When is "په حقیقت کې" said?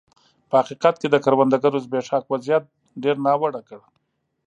0.49-1.07